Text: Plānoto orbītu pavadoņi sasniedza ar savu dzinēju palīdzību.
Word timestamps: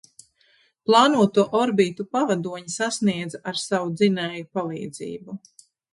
Plānoto 0.89 1.43
orbītu 1.59 2.05
pavadoņi 2.17 2.73
sasniedza 2.77 3.43
ar 3.53 3.61
savu 3.65 3.95
dzinēju 4.01 4.49
palīdzību. 4.61 5.39